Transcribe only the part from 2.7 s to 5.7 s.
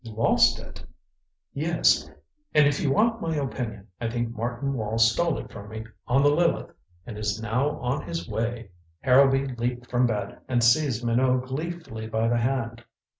you want my opinion, I think Martin Wall stole it from